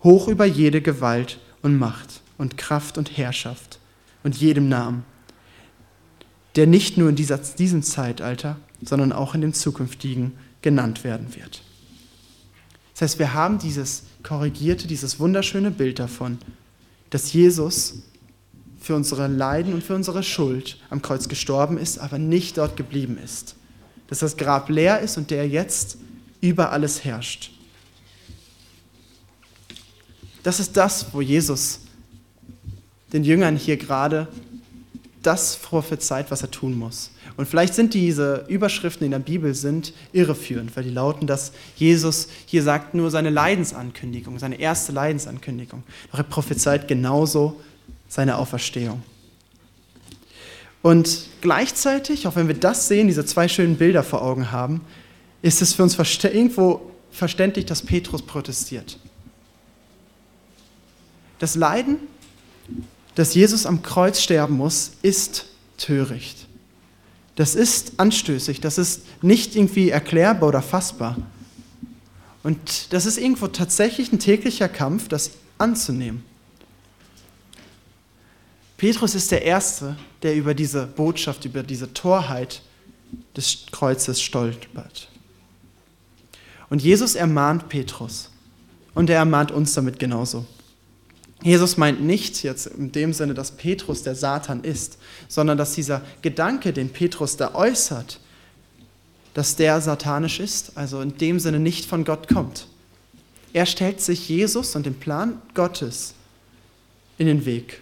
[0.03, 3.77] Hoch über jede Gewalt und Macht und Kraft und Herrschaft
[4.23, 5.05] und jedem Namen,
[6.55, 10.31] der nicht nur in dieser, diesem Zeitalter, sondern auch in dem zukünftigen
[10.63, 11.61] genannt werden wird.
[12.93, 16.39] Das heißt, wir haben dieses korrigierte, dieses wunderschöne Bild davon,
[17.11, 17.99] dass Jesus
[18.79, 23.19] für unsere Leiden und für unsere Schuld am Kreuz gestorben ist, aber nicht dort geblieben
[23.23, 23.55] ist.
[24.07, 25.97] Dass das Grab leer ist und der jetzt
[26.41, 27.51] über alles herrscht.
[30.43, 31.79] Das ist das, wo Jesus
[33.13, 34.27] den Jüngern hier gerade
[35.21, 37.11] das prophezeit, was er tun muss.
[37.37, 41.53] Und vielleicht sind diese Überschriften die in der Bibel sind irreführend, weil die lauten, dass
[41.75, 45.83] Jesus hier sagt nur seine Leidensankündigung, seine erste Leidensankündigung.
[46.11, 47.59] Doch er prophezeit genauso
[48.07, 49.01] seine Auferstehung.
[50.83, 54.81] Und gleichzeitig, auch wenn wir das sehen, diese zwei schönen Bilder vor Augen haben,
[55.41, 58.99] ist es für uns irgendwo verständlich, dass Petrus protestiert.
[61.43, 61.97] Das Leiden,
[63.15, 66.47] dass Jesus am Kreuz sterben muss, ist töricht.
[67.35, 71.17] Das ist anstößig, das ist nicht irgendwie erklärbar oder fassbar.
[72.43, 76.23] Und das ist irgendwo tatsächlich ein täglicher Kampf, das anzunehmen.
[78.77, 82.61] Petrus ist der Erste, der über diese Botschaft, über diese Torheit
[83.35, 85.09] des Kreuzes stolpert.
[86.69, 88.29] Und Jesus ermahnt Petrus
[88.93, 90.45] und er ermahnt uns damit genauso.
[91.43, 96.01] Jesus meint nicht jetzt in dem Sinne, dass Petrus der Satan ist, sondern dass dieser
[96.21, 98.19] Gedanke, den Petrus da äußert,
[99.33, 102.67] dass der satanisch ist, also in dem Sinne nicht von Gott kommt.
[103.51, 106.13] Er stellt sich Jesus und dem Plan Gottes
[107.17, 107.81] in den Weg.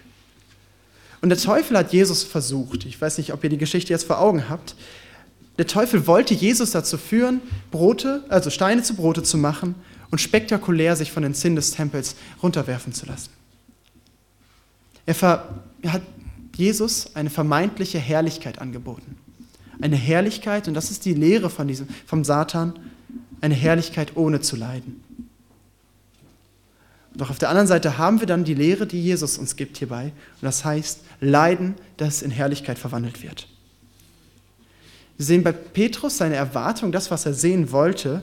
[1.20, 2.84] Und der Teufel hat Jesus versucht.
[2.84, 4.74] Ich weiß nicht, ob ihr die Geschichte jetzt vor Augen habt.
[5.58, 9.76] Der Teufel wollte Jesus dazu führen, Brote, also Steine zu Brote zu machen
[10.10, 13.30] und spektakulär sich von den Zinnen des Tempels runterwerfen zu lassen.
[15.06, 15.14] Er,
[15.88, 16.02] hat
[16.54, 19.16] Jesus eine vermeintliche Herrlichkeit angeboten.
[19.80, 22.74] Eine Herrlichkeit, und das ist die Lehre von diesem, vom Satan,
[23.40, 25.02] eine Herrlichkeit ohne zu leiden.
[27.14, 30.04] Doch auf der anderen Seite haben wir dann die Lehre, die Jesus uns gibt hierbei.
[30.04, 33.48] Und das heißt, Leiden, das in Herrlichkeit verwandelt wird.
[35.18, 38.22] Wir sehen bei Petrus seine Erwartung, das, was er sehen wollte,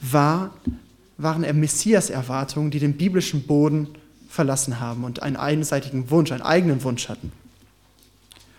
[0.00, 0.54] war,
[1.18, 3.88] waren er Messias-Erwartungen, die den biblischen Boden
[4.36, 7.32] verlassen haben und einen einseitigen Wunsch, einen eigenen Wunsch hatten.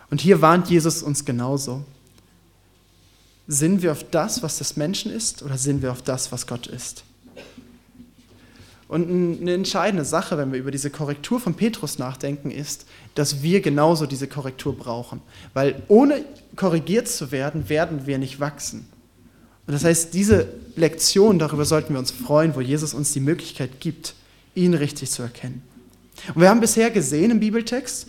[0.09, 1.85] Und hier warnt Jesus uns genauso.
[3.47, 6.67] Sind wir auf das, was des Menschen ist, oder sind wir auf das, was Gott
[6.67, 7.03] ist?
[8.89, 12.85] Und eine entscheidende Sache, wenn wir über diese Korrektur von Petrus nachdenken, ist,
[13.15, 15.21] dass wir genauso diese Korrektur brauchen.
[15.53, 16.23] Weil ohne
[16.55, 18.87] korrigiert zu werden, werden wir nicht wachsen.
[19.65, 23.81] Und das heißt, diese Lektion, darüber sollten wir uns freuen, wo Jesus uns die Möglichkeit
[23.81, 24.15] gibt,
[24.57, 25.61] ihn richtig zu erkennen.
[26.33, 28.07] Und wir haben bisher gesehen im Bibeltext,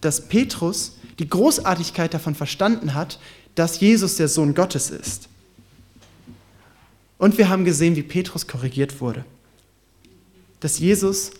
[0.00, 3.18] dass Petrus die Großartigkeit davon verstanden hat,
[3.54, 5.28] dass Jesus der Sohn Gottes ist.
[7.16, 9.24] Und wir haben gesehen, wie Petrus korrigiert wurde.
[10.60, 11.32] Dass Jesus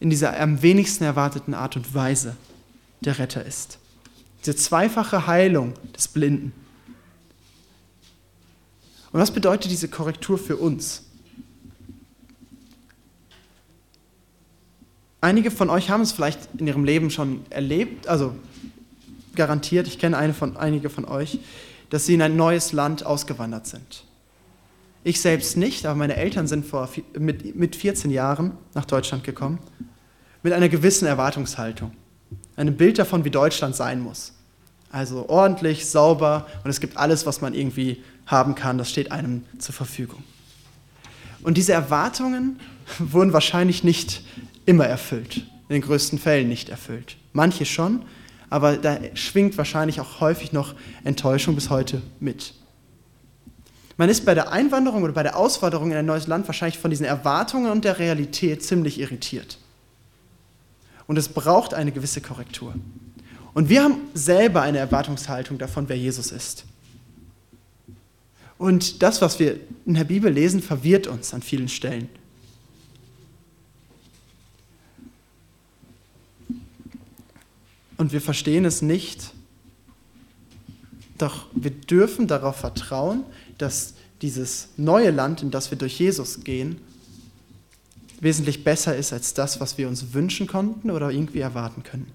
[0.00, 2.36] in dieser am wenigsten erwarteten Art und Weise
[3.02, 3.78] der Retter ist.
[4.40, 6.52] Diese zweifache Heilung des Blinden.
[9.12, 11.04] Und was bedeutet diese Korrektur für uns?
[15.22, 18.34] Einige von euch haben es vielleicht in ihrem Leben schon erlebt, also
[19.36, 21.38] garantiert, ich kenne eine von, einige von euch,
[21.90, 24.02] dass sie in ein neues Land ausgewandert sind.
[25.04, 29.60] Ich selbst nicht, aber meine Eltern sind vor, mit, mit 14 Jahren nach Deutschland gekommen,
[30.42, 31.92] mit einer gewissen Erwartungshaltung.
[32.56, 34.32] Ein Bild davon, wie Deutschland sein muss.
[34.90, 39.44] Also ordentlich, sauber und es gibt alles, was man irgendwie haben kann, das steht einem
[39.58, 40.24] zur Verfügung.
[41.44, 42.58] Und diese Erwartungen
[42.98, 44.24] wurden wahrscheinlich nicht
[44.66, 47.16] immer erfüllt, in den größten Fällen nicht erfüllt.
[47.32, 48.02] Manche schon,
[48.50, 52.54] aber da schwingt wahrscheinlich auch häufig noch Enttäuschung bis heute mit.
[53.96, 56.90] Man ist bei der Einwanderung oder bei der Auswanderung in ein neues Land wahrscheinlich von
[56.90, 59.58] diesen Erwartungen und der Realität ziemlich irritiert.
[61.06, 62.74] Und es braucht eine gewisse Korrektur.
[63.54, 66.64] Und wir haben selber eine Erwartungshaltung davon, wer Jesus ist.
[68.56, 72.08] Und das, was wir in der Bibel lesen, verwirrt uns an vielen Stellen.
[78.02, 79.32] Und wir verstehen es nicht.
[81.18, 83.22] Doch wir dürfen darauf vertrauen,
[83.58, 86.78] dass dieses neue Land, in das wir durch Jesus gehen,
[88.20, 92.10] wesentlich besser ist als das, was wir uns wünschen konnten oder irgendwie erwarten können.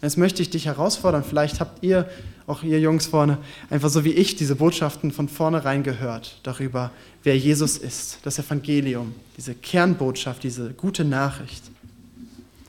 [0.00, 2.08] Jetzt möchte ich dich herausfordern, vielleicht habt ihr,
[2.46, 6.92] auch ihr Jungs vorne, einfach so wie ich diese Botschaften von vornherein gehört darüber,
[7.24, 11.64] wer Jesus ist, das Evangelium, diese Kernbotschaft, diese gute Nachricht.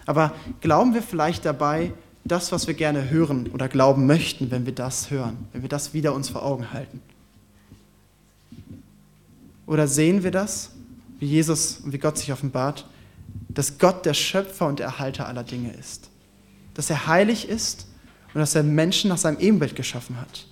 [0.08, 1.92] Aber glauben wir vielleicht dabei
[2.24, 5.94] das, was wir gerne hören oder glauben möchten, wenn wir das hören, wenn wir das
[5.94, 7.02] wieder uns vor Augen halten?
[9.68, 10.72] Oder sehen wir das,
[11.20, 12.88] wie Jesus und wie Gott sich offenbart,
[13.50, 16.10] dass Gott der Schöpfer und Erhalter aller Dinge ist?
[16.74, 17.86] Dass er heilig ist
[18.34, 20.48] und dass er Menschen nach seinem Ebenbild geschaffen hat?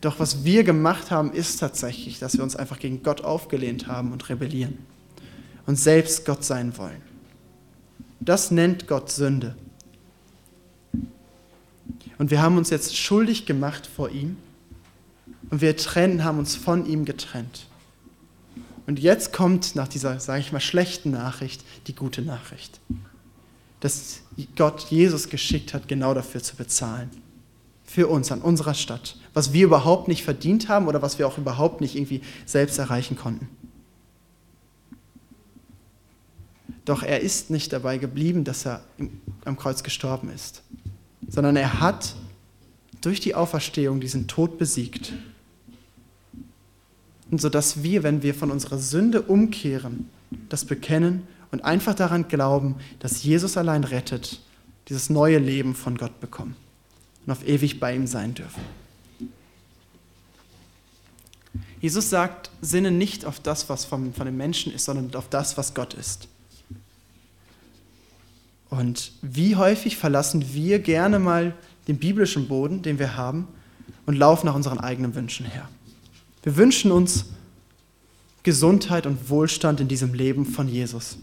[0.00, 4.10] Doch was wir gemacht haben, ist tatsächlich, dass wir uns einfach gegen Gott aufgelehnt haben
[4.10, 4.78] und rebellieren
[5.66, 7.13] und selbst Gott sein wollen.
[8.24, 9.54] Das nennt Gott Sünde.
[12.18, 14.36] Und wir haben uns jetzt schuldig gemacht vor ihm.
[15.50, 17.66] Und wir trennen, haben uns von ihm getrennt.
[18.86, 22.80] Und jetzt kommt nach dieser, sage ich mal, schlechten Nachricht die gute Nachricht.
[23.80, 24.20] Dass
[24.56, 27.10] Gott Jesus geschickt hat, genau dafür zu bezahlen.
[27.84, 29.16] Für uns, an unserer Stadt.
[29.34, 33.16] Was wir überhaupt nicht verdient haben oder was wir auch überhaupt nicht irgendwie selbst erreichen
[33.16, 33.48] konnten.
[36.84, 38.82] Doch er ist nicht dabei geblieben, dass er
[39.44, 40.62] am Kreuz gestorben ist,
[41.28, 42.14] sondern er hat
[43.00, 45.12] durch die Auferstehung diesen Tod besiegt.
[47.30, 50.10] Und so dass wir, wenn wir von unserer Sünde umkehren,
[50.48, 54.40] das bekennen und einfach daran glauben, dass Jesus allein rettet,
[54.88, 56.56] dieses neue Leben von Gott bekommen
[57.24, 58.60] und auf ewig bei ihm sein dürfen.
[61.80, 65.56] Jesus sagt, sinne nicht auf das, was von, von den Menschen ist, sondern auf das,
[65.56, 66.28] was Gott ist.
[68.74, 71.54] Und wie häufig verlassen wir gerne mal
[71.86, 73.46] den biblischen Boden, den wir haben,
[74.04, 75.68] und laufen nach unseren eigenen Wünschen her.
[76.42, 77.26] Wir wünschen uns
[78.42, 81.18] Gesundheit und Wohlstand in diesem Leben von Jesus.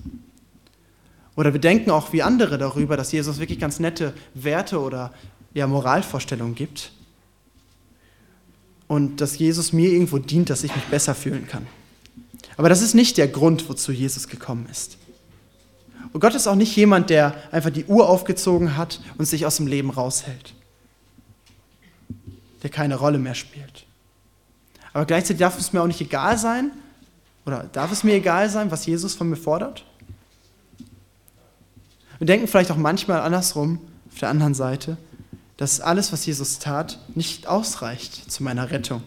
[1.35, 5.13] Oder wir denken auch wie andere darüber, dass Jesus wirklich ganz nette Werte oder
[5.53, 6.93] ja, Moralvorstellungen gibt.
[8.87, 11.67] Und dass Jesus mir irgendwo dient, dass ich mich besser fühlen kann.
[12.55, 14.97] Aber das ist nicht der Grund, wozu Jesus gekommen ist.
[16.13, 19.57] Und Gott ist auch nicht jemand, der einfach die Uhr aufgezogen hat und sich aus
[19.57, 20.53] dem Leben raushält.
[22.63, 23.85] Der keine Rolle mehr spielt.
[24.93, 26.71] Aber gleichzeitig darf es mir auch nicht egal sein,
[27.45, 29.83] oder darf es mir egal sein, was Jesus von mir fordert?
[32.19, 33.79] Wir denken vielleicht auch manchmal andersrum,
[34.11, 34.97] auf der anderen Seite,
[35.57, 39.01] dass alles, was Jesus tat, nicht ausreicht zu meiner Rettung.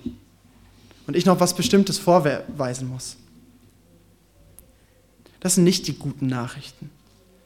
[1.06, 3.16] Und ich noch was Bestimmtes vorweisen muss.
[5.44, 6.88] Das sind nicht die guten Nachrichten,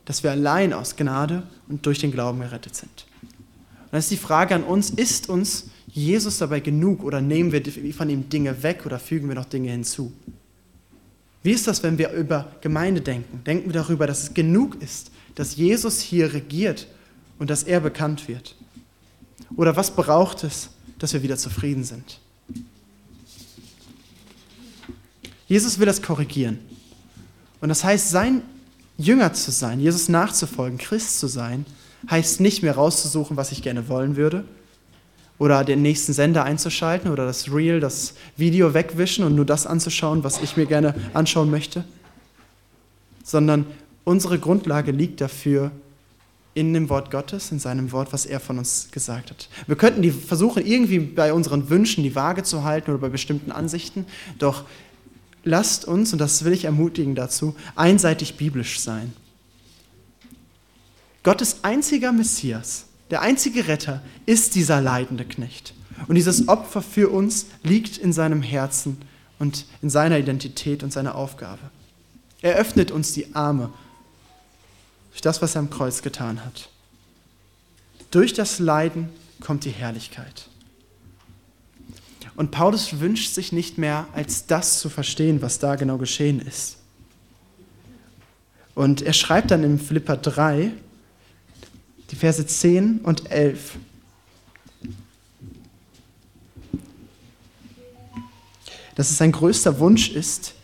[0.05, 3.07] dass wir allein aus Gnade und durch den Glauben gerettet sind.
[3.81, 7.93] Und dann ist die Frage an uns, ist uns Jesus dabei genug oder nehmen wir
[7.93, 10.13] von ihm Dinge weg oder fügen wir noch Dinge hinzu?
[11.43, 13.43] Wie ist das, wenn wir über Gemeinde denken?
[13.45, 16.87] Denken wir darüber, dass es genug ist, dass Jesus hier regiert
[17.41, 18.55] und dass er bekannt wird?
[19.57, 22.21] Oder was braucht es, dass wir wieder zufrieden sind?
[25.49, 26.61] Jesus will das korrigieren.
[27.61, 28.43] Und das heißt, sein
[28.97, 31.67] Jünger zu sein, Jesus nachzufolgen, Christ zu sein,
[32.11, 34.45] heißt nicht mehr rauszusuchen, was ich gerne wollen würde,
[35.39, 40.25] oder den nächsten Sender einzuschalten oder das Reel, das Video wegwischen und nur das anzuschauen,
[40.25, 41.85] was ich mir gerne anschauen möchte,
[43.23, 43.67] sondern
[44.05, 45.71] unsere Grundlage liegt dafür
[46.55, 49.49] in dem Wort Gottes, in seinem Wort, was er von uns gesagt hat.
[49.69, 53.53] Wir könnten die versuchen, irgendwie bei unseren Wünschen die Waage zu halten oder bei bestimmten
[53.53, 54.07] Ansichten,
[54.41, 54.65] doch
[55.49, 59.13] lasst uns, und das will ich ermutigen dazu, einseitig biblisch sein.
[61.23, 65.75] Gottes einziger Messias, der einzige Retter, ist dieser leidende Knecht.
[66.07, 68.99] Und dieses Opfer für uns liegt in seinem Herzen
[69.39, 71.63] und in seiner Identität und seiner Aufgabe.
[72.41, 73.73] Er öffnet uns die Arme
[75.11, 76.69] durch das, was er am Kreuz getan hat.
[78.11, 79.09] Durch das Leiden
[79.41, 80.49] kommt die Herrlichkeit.
[82.39, 86.77] Und Paulus wünscht sich nicht mehr, als das zu verstehen, was da genau geschehen ist.
[88.77, 90.71] Und er schreibt dann in Philippa 3,
[92.13, 93.79] die Verse 10 und 11.
[98.95, 100.55] Dass es sein größter Wunsch ist,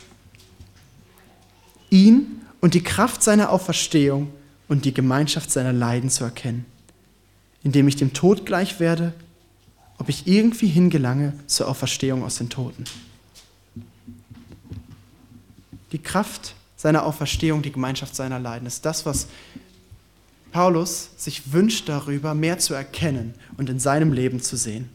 [1.90, 4.32] ihn und die Kraft seiner Auferstehung
[4.68, 6.66] und die Gemeinschaft seiner Leiden zu erkennen,
[7.64, 9.12] indem ich dem Tod gleich werde
[9.98, 12.84] ob ich irgendwie hingelange zur Auferstehung aus den Toten.
[15.92, 19.28] Die Kraft seiner Auferstehung, die Gemeinschaft seiner Leiden ist das, was
[20.52, 24.88] Paulus sich wünscht darüber, mehr zu erkennen und in seinem Leben zu sehen.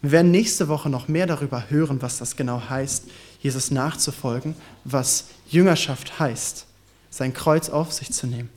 [0.00, 3.04] Wir werden nächste Woche noch mehr darüber hören, was das genau heißt,
[3.40, 6.66] Jesus nachzufolgen, was Jüngerschaft heißt,
[7.10, 8.48] sein Kreuz auf sich zu nehmen.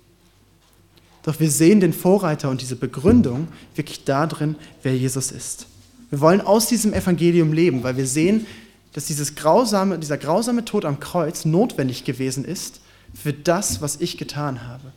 [1.23, 5.67] Doch wir sehen den Vorreiter und diese Begründung wirklich darin, wer Jesus ist.
[6.09, 8.47] Wir wollen aus diesem Evangelium leben, weil wir sehen,
[8.93, 12.81] dass dieses grausame, dieser grausame Tod am Kreuz notwendig gewesen ist
[13.13, 14.91] für das, was ich getan habe.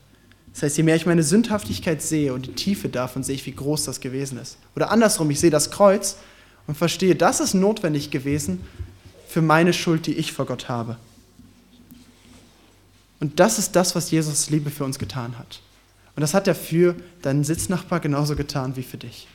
[0.52, 3.54] Das heißt, je mehr ich meine Sündhaftigkeit sehe und die Tiefe davon, sehe ich, wie
[3.54, 4.56] groß das gewesen ist.
[4.76, 6.16] Oder andersrum, ich sehe das Kreuz
[6.66, 8.60] und verstehe, das ist notwendig gewesen
[9.28, 10.96] für meine Schuld, die ich vor Gott habe.
[13.20, 15.60] Und das ist das, was Jesus Liebe für uns getan hat.
[16.16, 19.26] Und das hat er für deinen Sitznachbar genauso getan wie für dich.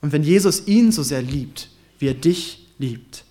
[0.00, 3.24] Und wenn Jesus ihn so sehr liebt, wie er dich liebt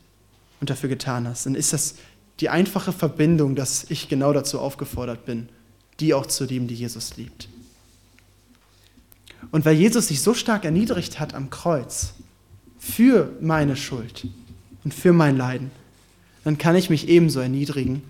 [0.61, 1.95] und dafür getan hast, dann ist das
[2.39, 5.49] die einfache Verbindung, dass ich genau dazu aufgefordert bin,
[5.99, 7.49] die auch zu lieben, die Jesus liebt.
[9.51, 12.13] Und weil Jesus sich so stark erniedrigt hat am Kreuz
[12.77, 14.27] für meine Schuld
[14.83, 15.71] und für mein Leiden,
[16.43, 18.03] dann kann ich mich ebenso erniedrigen,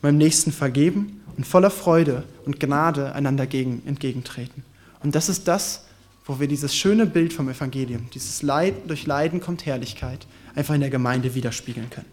[0.00, 4.64] meinem Nächsten vergeben und voller Freude und Gnade einander gegen, entgegentreten.
[5.04, 5.84] Und das ist das,
[6.24, 10.26] wo wir dieses schöne Bild vom Evangelium, dieses Leid, durch Leiden kommt Herrlichkeit,
[10.56, 12.08] einfach in der Gemeinde widerspiegeln können.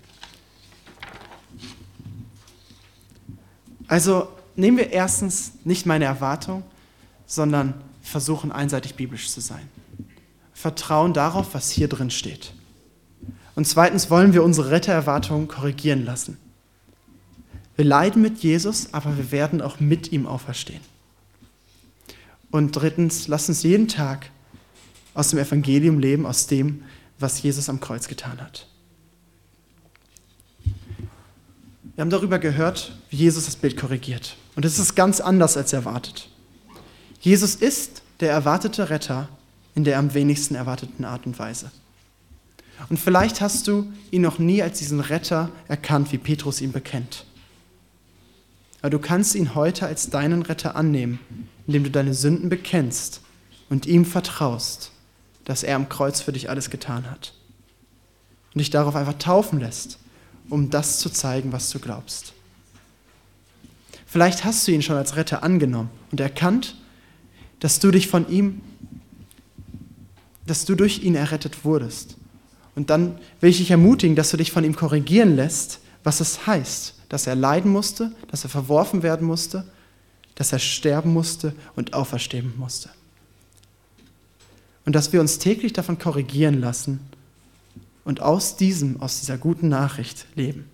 [3.88, 6.64] Also nehmen wir erstens nicht meine Erwartung,
[7.26, 7.74] sondern
[8.04, 9.68] versuchen einseitig biblisch zu sein.
[10.54, 12.54] Vertrauen darauf, was hier drin steht.
[13.56, 16.38] Und zweitens wollen wir unsere Rettererwartungen korrigieren lassen.
[17.76, 20.82] Wir leiden mit Jesus, aber wir werden auch mit ihm auferstehen.
[22.52, 24.32] Und drittens, lass uns jeden Tag
[25.14, 26.84] aus dem Evangelium leben, aus dem,
[27.20, 28.68] was Jesus am Kreuz getan hat.
[31.96, 34.36] Wir haben darüber gehört, wie Jesus das Bild korrigiert.
[34.56, 36.30] Und es ist ganz anders als erwartet.
[37.22, 39.30] Jesus ist der erwartete Retter
[39.76, 41.72] in der am wenigsten erwarteten Art und Weise.
[42.90, 47.26] Und vielleicht hast du ihn noch nie als diesen Retter erkannt, wie Petrus ihn bekennt.
[48.86, 51.18] Aber du kannst ihn heute als deinen Retter annehmen,
[51.66, 53.22] indem du deine Sünden bekennst
[53.68, 54.92] und ihm vertraust,
[55.44, 57.34] dass er am Kreuz für dich alles getan hat.
[58.54, 59.98] Und dich darauf einfach taufen lässt,
[60.52, 62.34] um das zu zeigen, was du glaubst.
[64.06, 66.76] Vielleicht hast du ihn schon als Retter angenommen und erkannt,
[67.62, 68.62] dass du dich von ihm,
[70.46, 72.18] dass du durch ihn errettet wurdest.
[72.76, 76.46] Und dann will ich dich ermutigen, dass du dich von ihm korrigieren lässt, was es
[76.46, 79.64] heißt, dass er leiden musste, dass er verworfen werden musste,
[80.36, 82.90] dass er sterben musste und auferstehen musste.
[84.86, 87.00] Und dass wir uns täglich davon korrigieren lassen
[88.04, 90.66] und aus diesem, aus dieser guten Nachricht leben.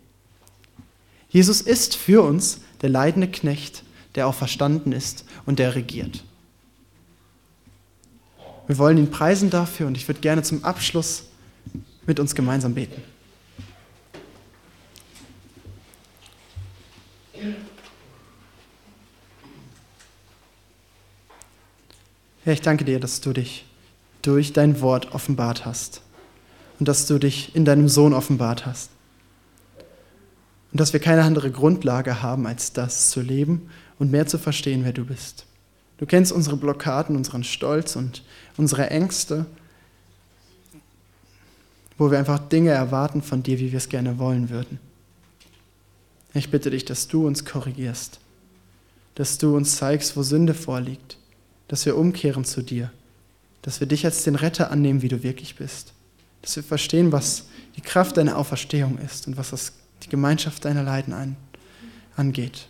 [1.29, 3.83] Jesus ist für uns der leidende Knecht,
[4.15, 6.23] der auch verstanden ist und der regiert.
[8.65, 11.25] Wir wollen ihn preisen dafür und ich würde gerne zum Abschluss
[12.07, 13.03] mit uns gemeinsam beten.
[22.43, 23.65] Herr, ich danke dir, dass du dich
[24.23, 26.01] durch dein Wort offenbart hast
[26.79, 28.89] und dass du dich in deinem Sohn offenbart hast.
[30.71, 33.69] Und dass wir keine andere Grundlage haben, als das zu leben
[33.99, 35.45] und mehr zu verstehen, wer du bist.
[35.99, 38.23] Du kennst unsere Blockaden, unseren Stolz und
[38.57, 39.45] unsere Ängste,
[41.99, 44.79] wo wir einfach Dinge erwarten von dir, wie wir es gerne wollen würden.
[46.33, 48.19] Ich bitte dich, dass du uns korrigierst,
[49.13, 51.17] dass du uns zeigst, wo Sünde vorliegt,
[51.71, 52.91] dass wir umkehren zu dir,
[53.61, 55.93] dass wir dich als den Retter annehmen, wie du wirklich bist,
[56.41, 57.45] dass wir verstehen, was
[57.77, 59.71] die Kraft deiner Auferstehung ist und was das,
[60.03, 61.37] die Gemeinschaft deiner Leiden an,
[62.17, 62.67] angeht.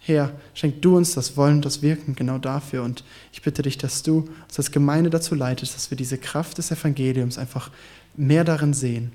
[0.00, 2.82] Herr, schenk du uns das Wollen und das Wirken genau dafür.
[2.82, 6.58] Und ich bitte dich, dass du uns als Gemeinde dazu leitest, dass wir diese Kraft
[6.58, 7.70] des Evangeliums einfach
[8.16, 9.12] mehr darin sehen.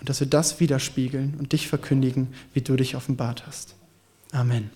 [0.00, 3.74] Und dass wir das widerspiegeln und dich verkündigen, wie du dich offenbart hast.
[4.32, 4.70] Amen.